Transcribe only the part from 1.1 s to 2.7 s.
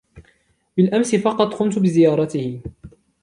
فقط قمت بزيارته.